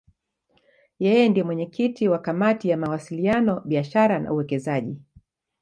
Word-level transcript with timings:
Yeye 1.03 1.23
ndiye 1.29 1.43
mwenyekiti 1.43 2.07
wa 2.09 2.19
Kamati 2.19 2.69
ya 2.69 2.77
Mawasiliano, 2.77 3.61
Biashara 3.65 4.19
na 4.19 4.31
Uwekezaji. 4.33 4.99